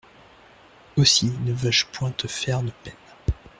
Aussi 0.97 1.27
ne 1.45 1.53
veux-je 1.53 1.85
point 1.85 2.09
te 2.09 2.25
faire 2.25 2.63
de 2.63 2.71
peine. 2.83 2.95